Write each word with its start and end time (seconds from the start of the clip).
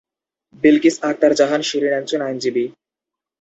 বিলকিস 0.63 0.95
আক্তার 1.03 1.31
জাহান 1.35 1.61
শিরিন 1.61 1.93
একজন 1.93 2.19
আইনজীবী। 2.21 2.65